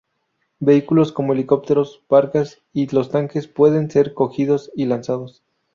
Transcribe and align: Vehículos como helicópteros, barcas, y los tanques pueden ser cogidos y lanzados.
Vehículos 0.59 1.11
como 1.11 1.33
helicópteros, 1.33 2.01
barcas, 2.09 2.59
y 2.73 2.87
los 2.87 3.11
tanques 3.11 3.47
pueden 3.47 3.91
ser 3.91 4.15
cogidos 4.15 4.71
y 4.75 4.87
lanzados. 4.87 5.43